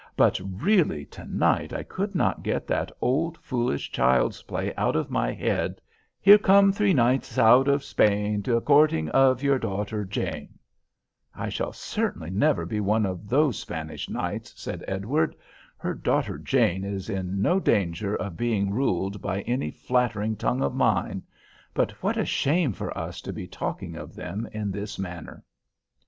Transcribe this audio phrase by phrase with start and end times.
[0.17, 5.11] But really to night I could not get that old foolish child's play out of
[5.11, 5.79] my head—
[6.19, 10.57] Here come three knights out of Spain A courting of your daughter Jane."
[11.35, 15.35] "I shall certainly never be one of those Spanish knights," said Edward.
[15.77, 20.73] "Her daughter Jane is in no danger of being ruled by any 'flattering tongue' of
[20.73, 21.21] mine.
[21.75, 25.43] But what a shame for us to be talking of them in this manner."